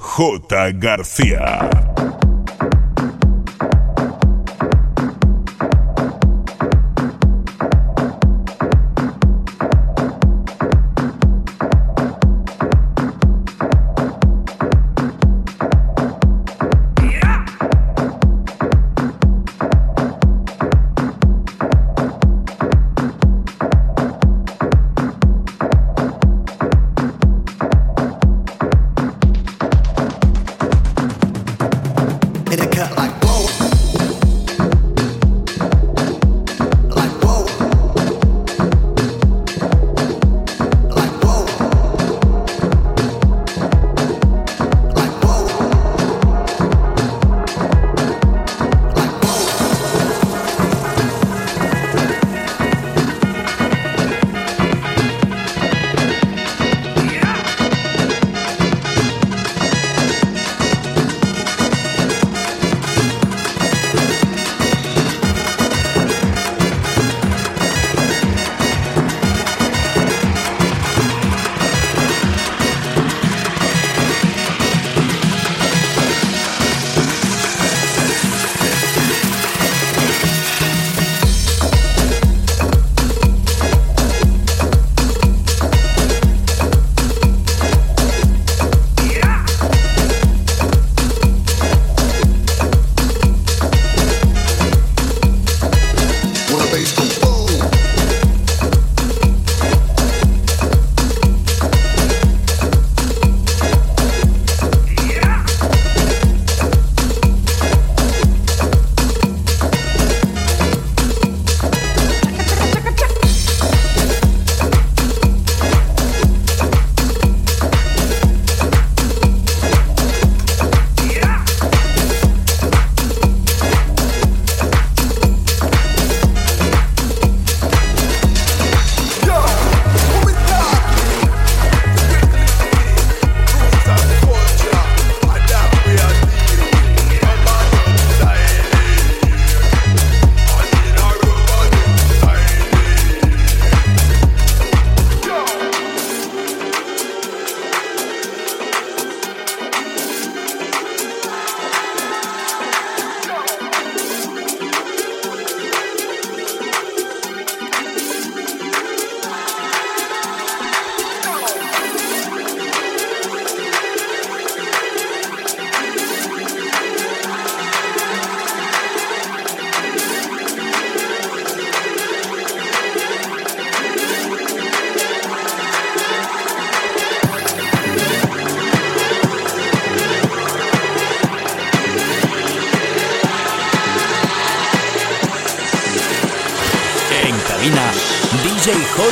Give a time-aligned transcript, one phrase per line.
[0.00, 2.21] In the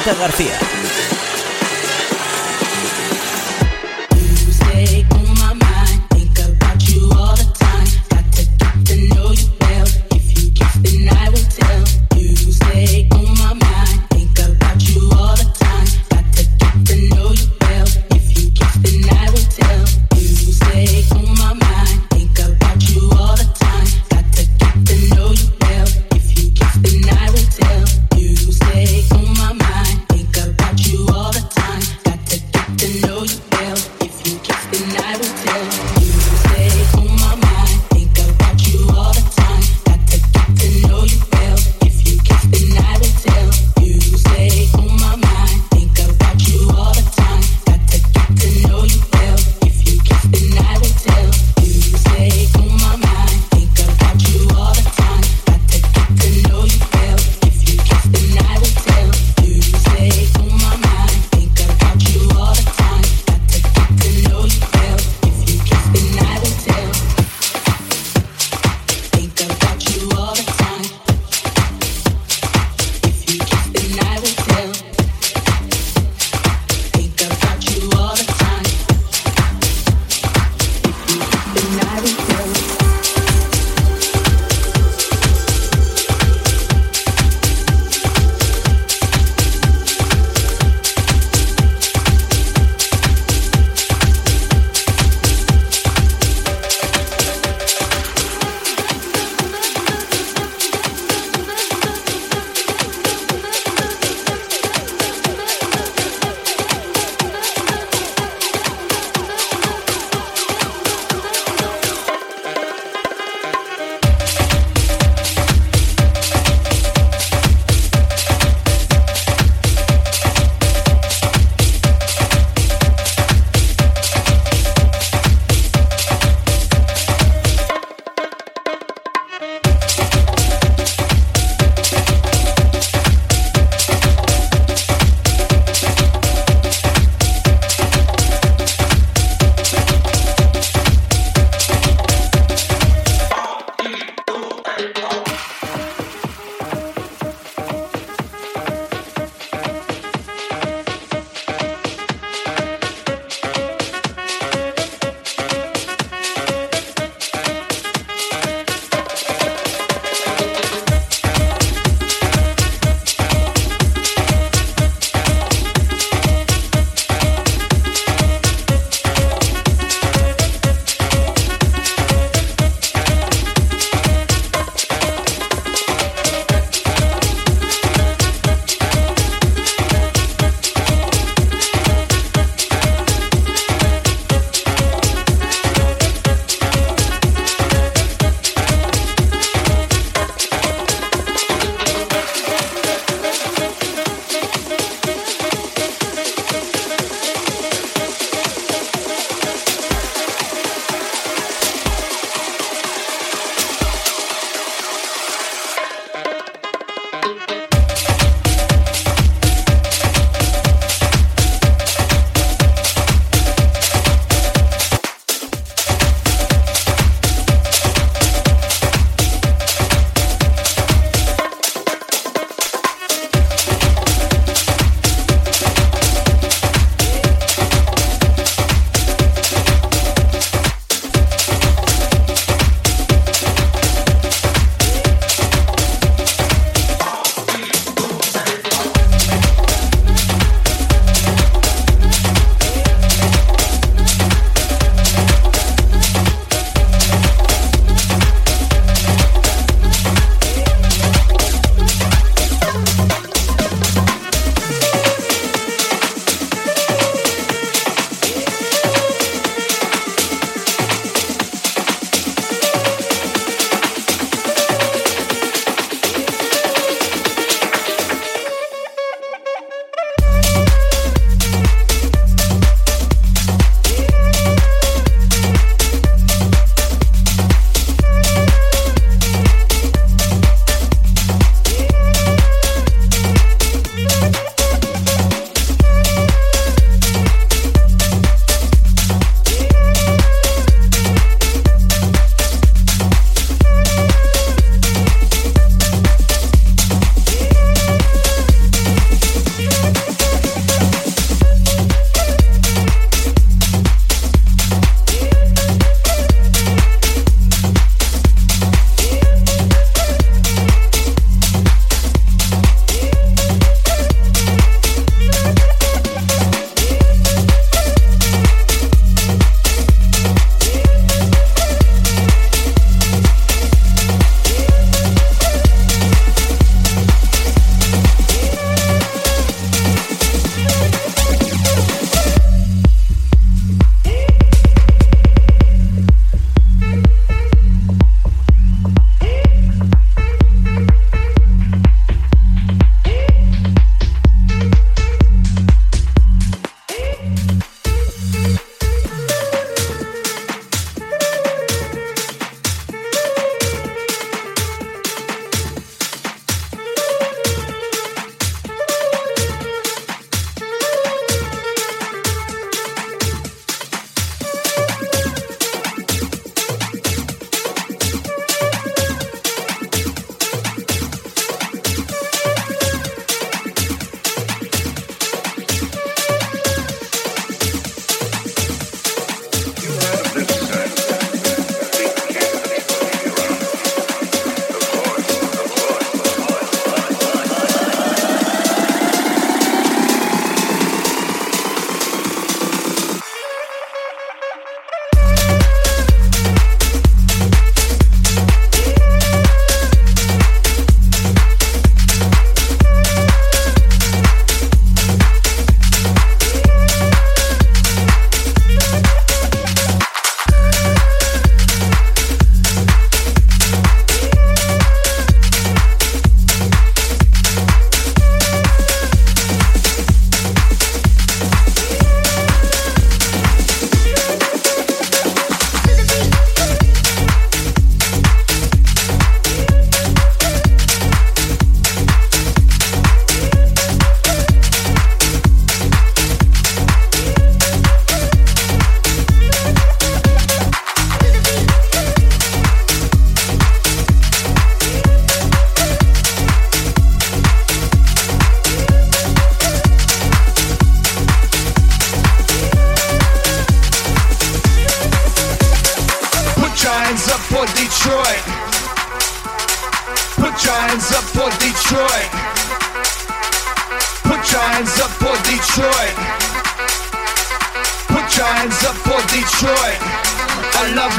[0.03, 0.15] J.
[0.15, 0.70] García.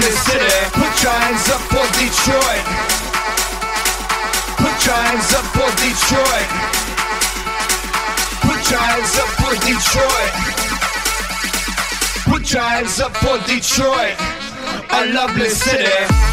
[0.01, 0.57] This city.
[0.73, 2.65] Put your hands up for Detroit.
[4.57, 6.49] Put your hands up for Detroit.
[8.41, 10.33] Put your hands up for Detroit.
[12.25, 14.15] Put your hands up for Detroit.
[14.89, 16.30] A lovely city.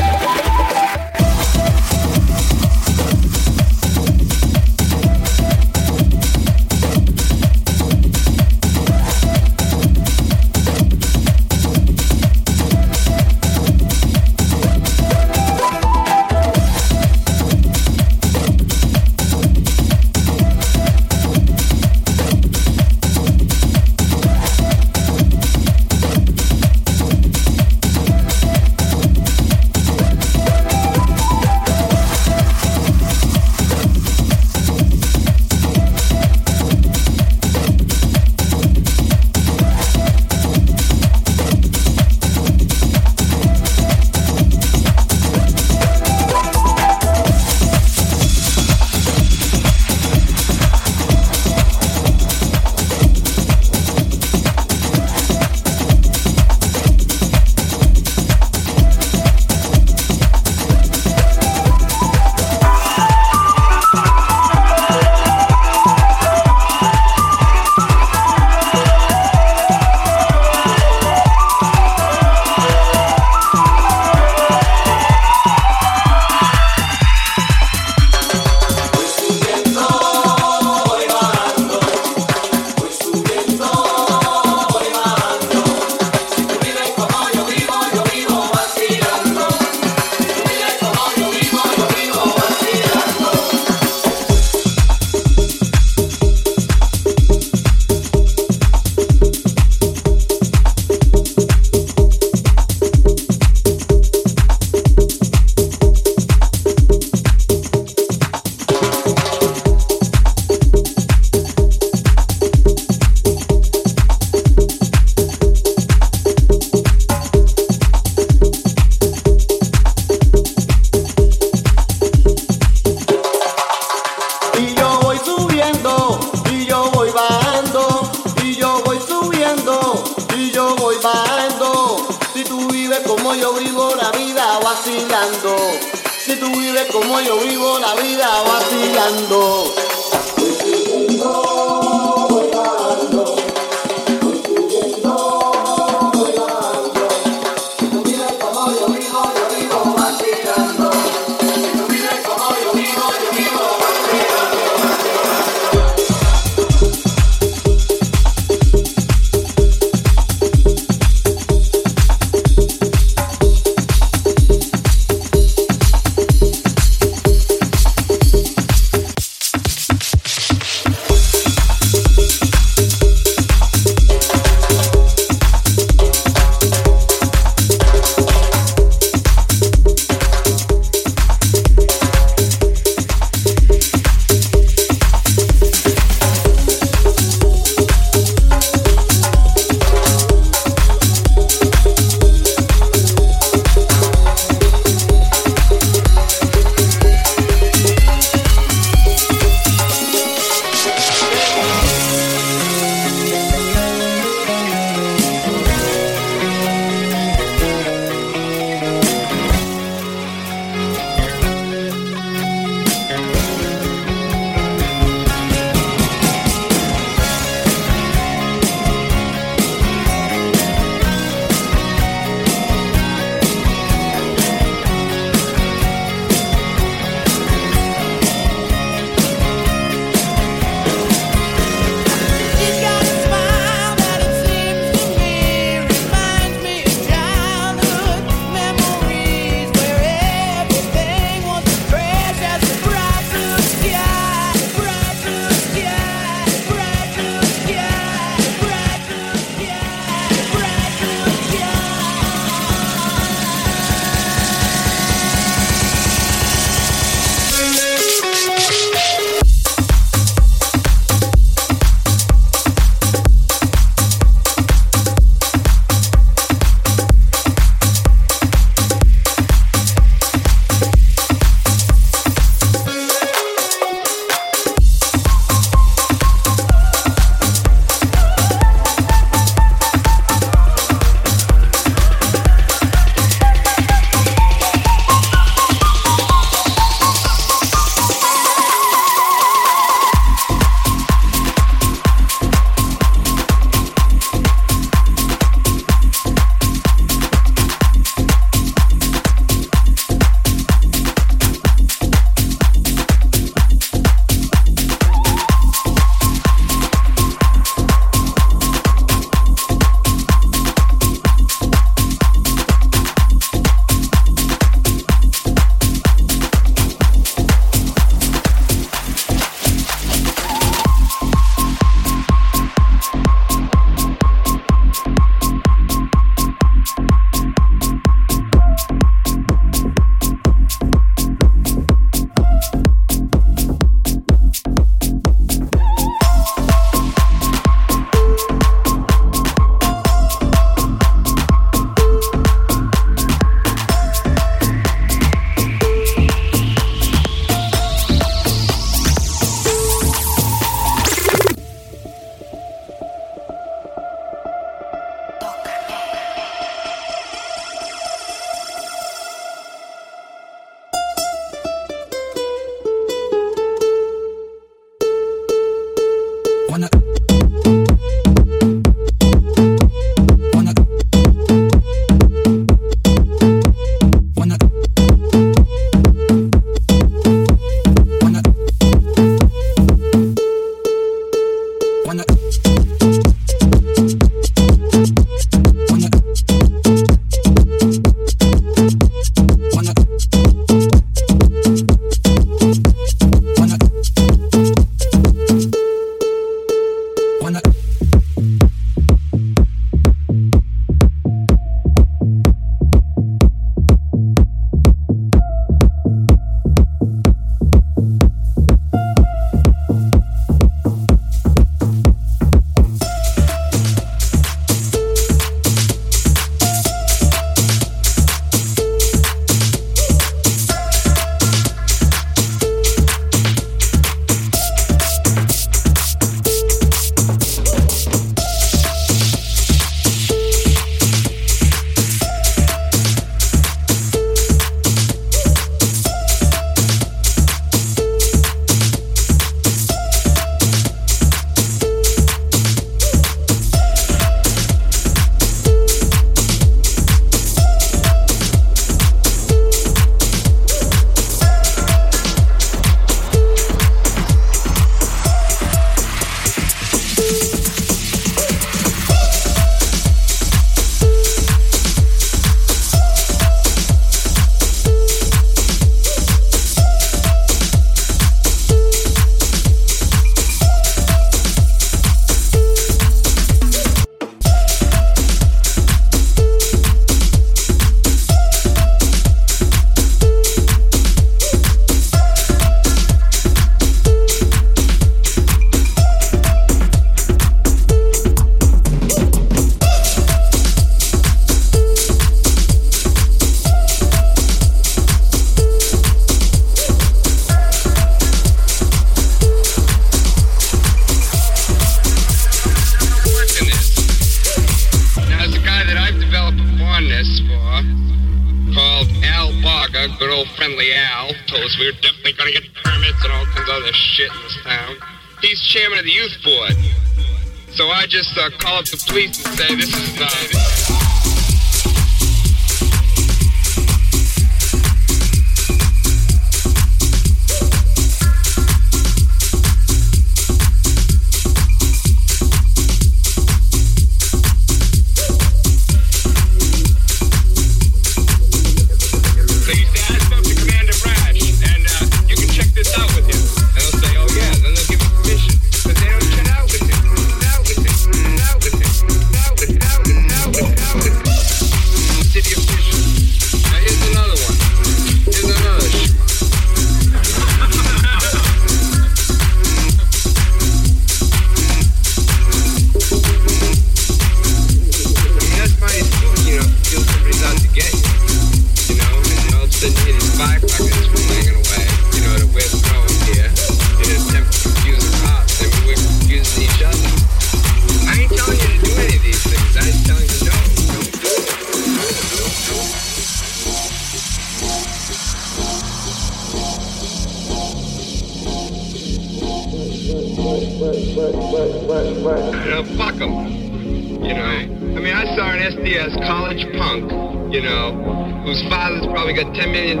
[599.28, 600.00] we got $10 million.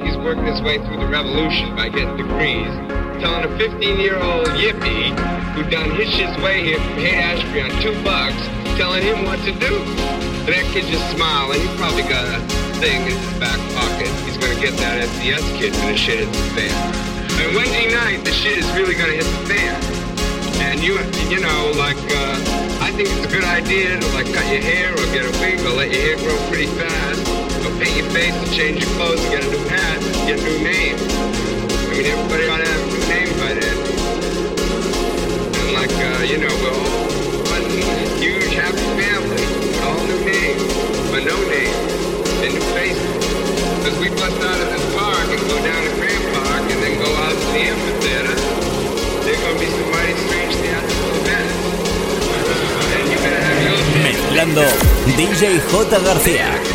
[0.00, 2.72] He's working his way through the revolution by getting degrees.
[3.20, 5.12] Telling a 15-year-old yippie
[5.52, 8.40] who done his way here from Haight Ashbury on two bucks,
[8.80, 9.76] telling him what to do.
[10.48, 11.60] And that kid just smiling.
[11.60, 12.40] he's probably got a
[12.80, 14.08] thing in his back pocket.
[14.24, 16.72] He's going to get that SDS kid when the shit hits the fan.
[17.44, 19.76] And Wednesday night, the shit is really going to hit the fan.
[20.64, 20.96] And you,
[21.28, 22.40] you know, like, uh,
[22.80, 25.60] I think it's a good idea to, like, cut your hair or get a wig
[25.60, 27.21] or let your hair grow pretty fast
[27.78, 30.58] paint your face and change your clothes and get a new hat, get a new
[30.64, 30.96] name.
[30.98, 33.76] I mean, everybody ought to have a new name by then.
[35.60, 37.06] And like, uh, you know, we're all
[37.52, 37.64] one
[38.20, 39.44] huge happy family,
[39.84, 40.22] all new
[41.12, 41.36] but no
[42.42, 43.04] and new faces.
[43.78, 46.94] Because we bust out of this park and go down to Grand Park and then
[46.98, 48.36] go out to the amphitheater,
[49.22, 51.72] going to be some mighty strange theatrical events.
[54.02, 54.64] Mezclando
[55.16, 56.00] DJ J.
[56.02, 56.71] García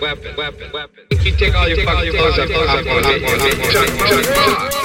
[0.00, 1.04] weapon, weapon, weapon.
[1.10, 4.79] If you take all your fucking clothes off, I'm gonna make you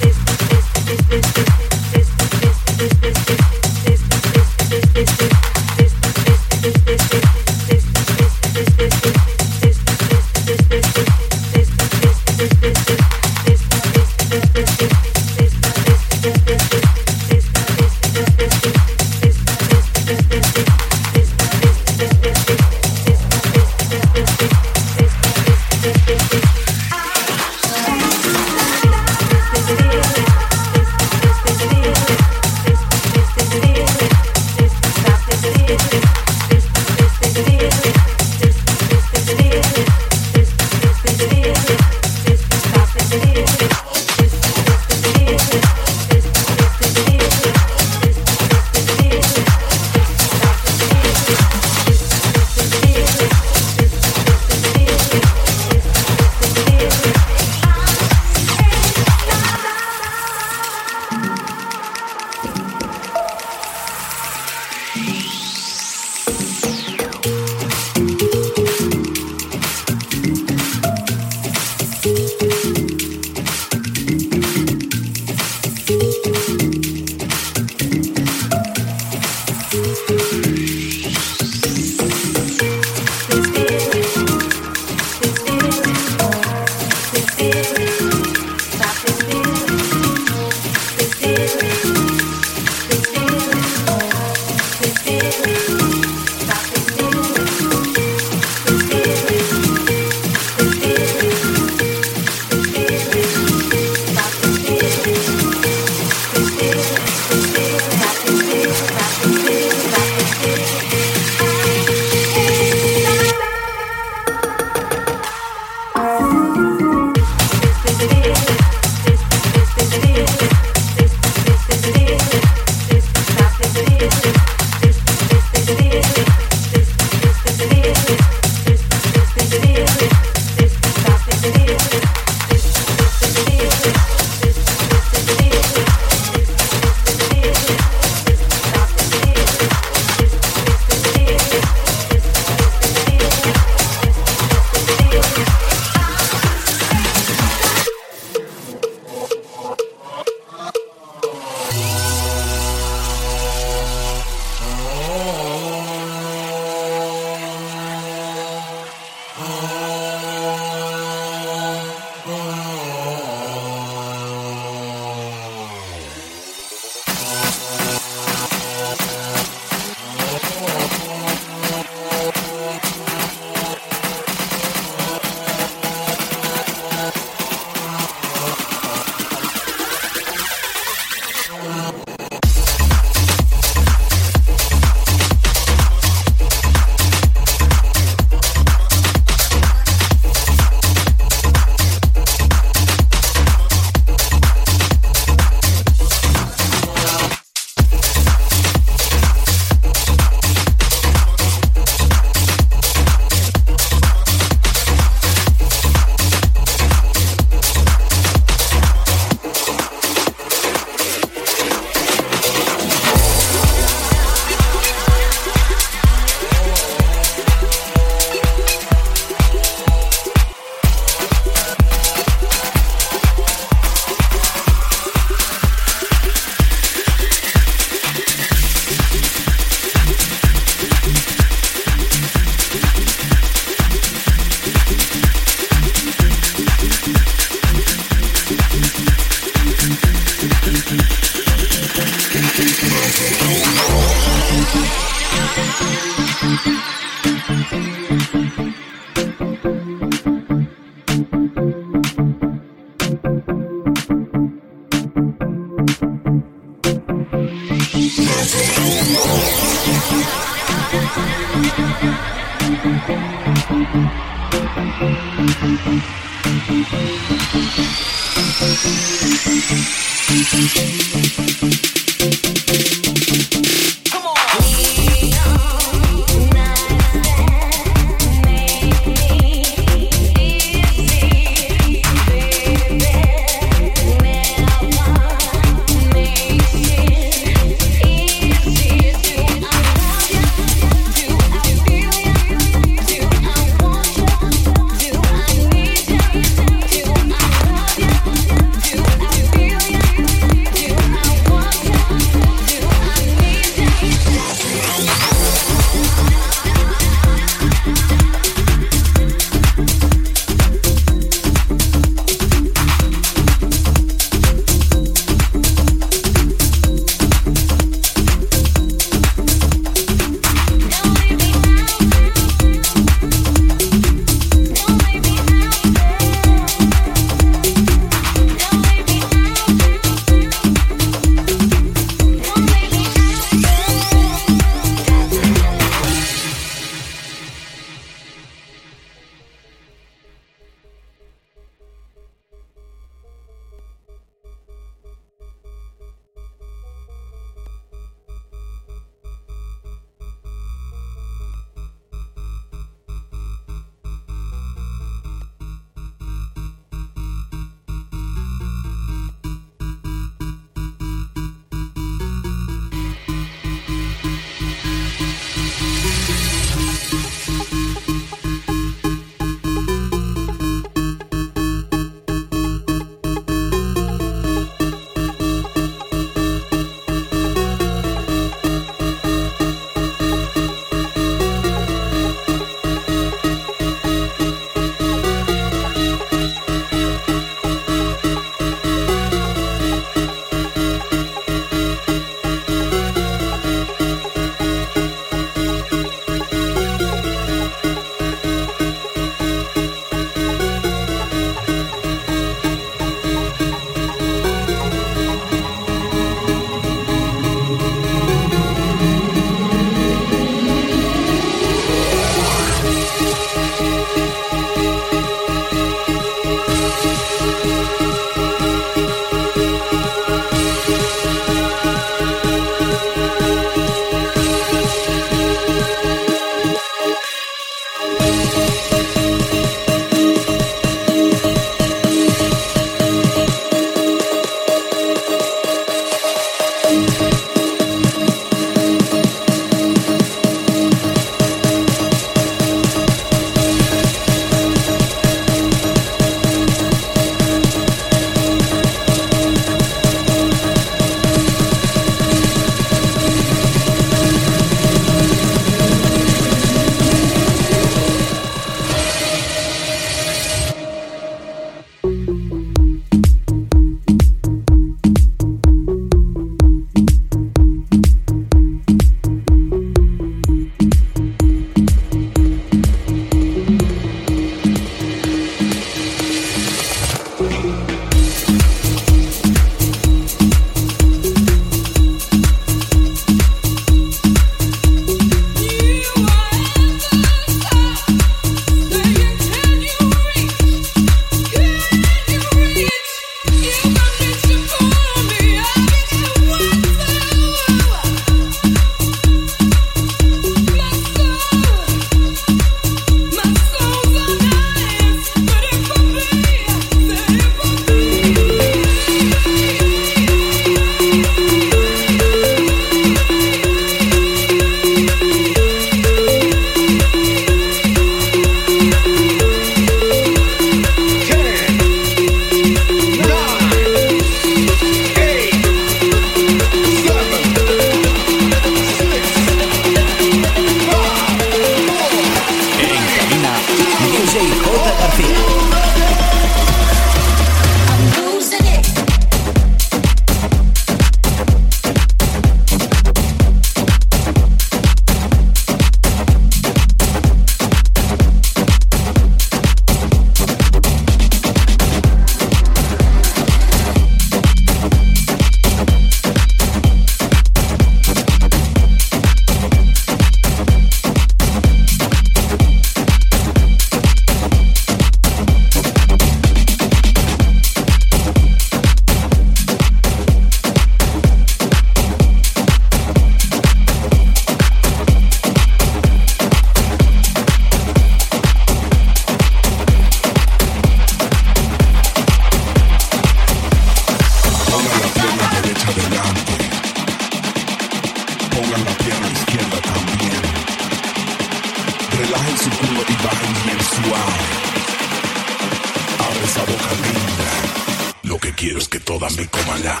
[598.66, 600.00] quiero es que todas me coman la.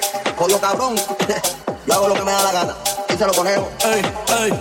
[0.00, 0.96] quieres, jodido cabrón.
[1.86, 2.74] Yo hago lo que me da la gana.
[3.08, 3.68] Y se lo ponemos.
[3.84, 4.02] Ey,
[4.42, 4.52] ey.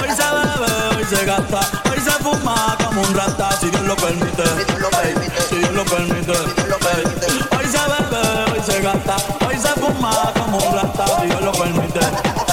[0.00, 1.60] Hoy se bebe, hoy se gasta.
[1.90, 3.50] Hoy se fuma como un rata.
[3.60, 4.42] Si Dios lo permite.
[4.46, 5.42] Si Dios lo permite.
[5.48, 6.34] Si Dios lo permite.
[6.34, 7.26] Si Dios lo permite.
[7.56, 9.16] Hoy se bebe, hoy se gasta.
[9.46, 11.06] Hoy se fuma como un rata.
[11.20, 12.00] Si Dios lo permite.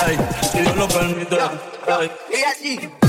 [0.08, 0.18] Ey,
[0.52, 1.36] si Dios lo permite.
[1.36, 2.12] Ey.
[2.32, 3.05] Y así.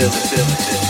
[0.00, 0.89] Lo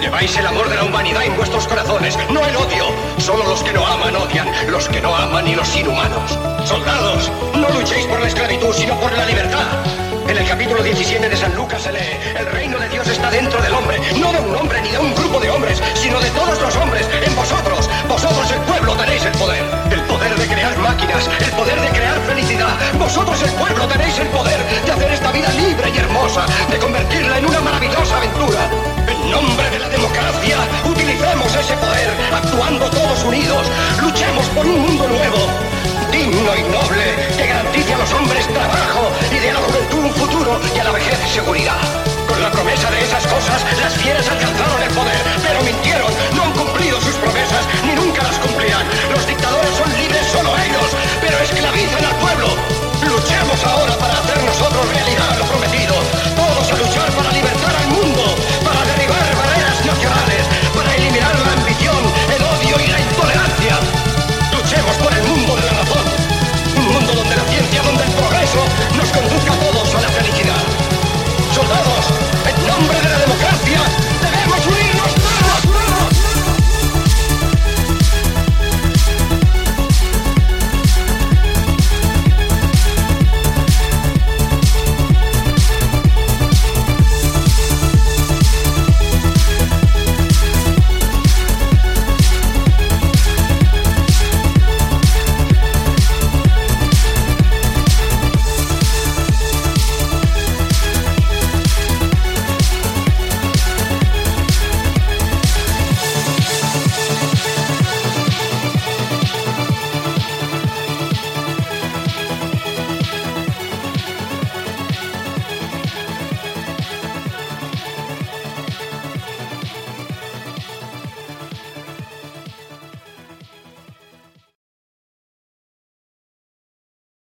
[0.00, 2.86] Lleváis el amor de la humanidad en vuestros corazones, no el odio.
[3.18, 6.38] Solo los que no aman odian, los que no aman y los inhumanos.
[6.64, 9.66] Soldados, no luchéis por la esclavitud, sino por la libertad.
[10.28, 12.35] En el capítulo 17 de San Lucas se lee,
[36.46, 37.04] digno y noble
[37.36, 40.92] que garantice a los hombres trabajo y de la juventud un futuro y a la
[40.92, 41.80] vejez seguridad.
[42.28, 46.52] Con la promesa de esas cosas, las fieras alcanzaron el poder, pero mintieron, no han
[46.52, 48.86] cumplido sus promesas, ni nunca las cumplirán.
[49.10, 50.88] Los dictadores son libres solo ellos,
[51.20, 52.48] pero esclavizan al pueblo.
[53.02, 55.94] Luchemos ahora para hacer nosotros realidad lo prometido.
[56.36, 57.35] Todos a luchar para